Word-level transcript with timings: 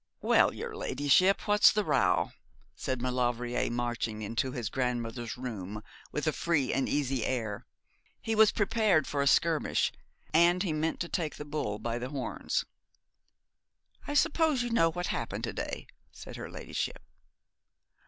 'Well, 0.23 0.51
your 0.51 0.75
ladyship, 0.75 1.47
what's 1.47 1.71
the 1.71 1.83
row?' 1.85 2.31
said 2.75 3.03
Maulevrier 3.03 3.69
marching 3.69 4.23
into 4.23 4.51
his 4.51 4.67
grandmother's 4.67 5.37
room 5.37 5.83
with 6.11 6.25
a 6.25 6.31
free 6.33 6.73
and 6.73 6.89
easy 6.89 7.23
air. 7.23 7.67
He 8.19 8.33
was 8.33 8.51
prepared 8.51 9.05
for 9.05 9.21
a 9.21 9.27
skirmish, 9.27 9.91
and 10.33 10.63
he 10.63 10.73
meant 10.73 10.99
to 11.01 11.07
take 11.07 11.35
the 11.35 11.45
bull 11.45 11.77
by 11.77 11.99
the 11.99 12.09
horns. 12.09 12.65
'I 14.07 14.15
suppose 14.15 14.63
you 14.63 14.71
know 14.71 14.89
what 14.89 15.05
has 15.05 15.19
happened 15.19 15.43
to 15.43 15.53
day?' 15.53 15.85
said 16.11 16.35
her 16.35 16.49
ladyship. 16.49 17.03